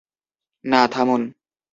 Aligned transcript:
না, 0.65 0.81
থামুন! 0.93 1.21